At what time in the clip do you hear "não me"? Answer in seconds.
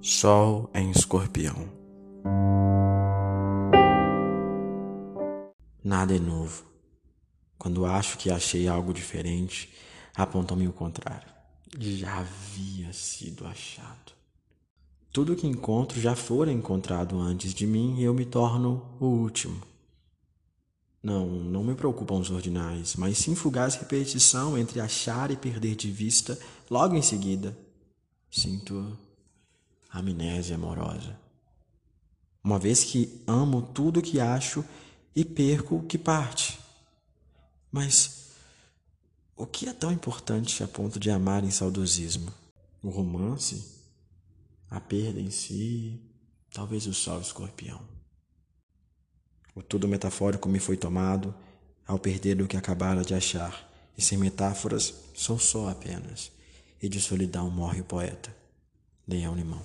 21.26-21.74